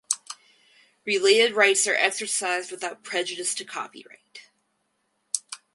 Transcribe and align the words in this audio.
Related 1.05 1.53
rights 1.55 1.85
are 1.85 1.93
exercised 1.93 2.71
without 2.71 3.03
prejudice 3.03 3.53
to 3.53 3.63
copyright. 3.63 4.49